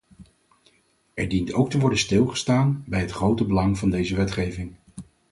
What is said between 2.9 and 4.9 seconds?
het grote belang van deze wetgeving.